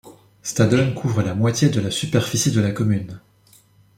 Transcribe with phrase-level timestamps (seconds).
[0.41, 3.21] Staden couvre la moitié de la superficie de la commune.